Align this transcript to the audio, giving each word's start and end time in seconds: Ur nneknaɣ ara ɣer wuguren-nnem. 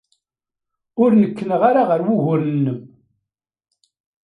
Ur 1.01 1.09
nneknaɣ 1.13 1.61
ara 1.69 1.83
ɣer 1.89 2.01
wuguren-nnem. 2.05 2.79